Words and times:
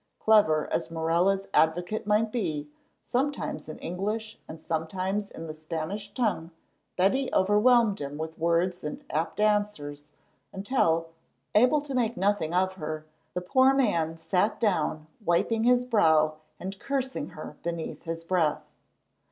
Clever 0.19 0.67
as 0.73 0.89
Morella's 0.89 1.43
advocate 1.53 2.07
might 2.07 2.31
be, 2.31 2.67
sometimes 3.03 3.69
in 3.69 3.77
English 3.77 4.39
and 4.47 4.59
sometimes 4.59 5.29
in 5.29 5.45
the 5.45 5.53
Spanish 5.53 6.11
tongue, 6.15 6.49
Betty 6.97 7.31
overwhelmed 7.35 8.01
him 8.01 8.17
with 8.17 8.39
words 8.39 8.83
and 8.83 9.03
apt 9.11 9.39
answers, 9.39 10.09
until, 10.51 11.09
able 11.53 11.81
to 11.81 11.93
make 11.93 12.17
nothing 12.17 12.51
of 12.51 12.73
her, 12.77 13.05
the 13.35 13.41
poor 13.41 13.75
man 13.75 14.17
sat 14.17 14.59
down 14.59 15.05
wiping 15.23 15.65
his 15.65 15.85
brow 15.85 16.37
and 16.59 16.79
cursing 16.79 17.29
her 17.37 17.57
beneath 17.61 18.01
his 18.01 18.23
breath. 18.23 18.63